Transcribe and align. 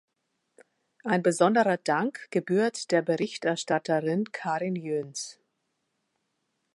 Ein 1.03 1.21
besonderer 1.21 1.77
Dank 1.77 2.31
gebührt 2.31 2.89
der 2.91 3.03
Berichterstatterin 3.03 4.31
Karin 4.31 4.75
Jöns. 4.75 5.39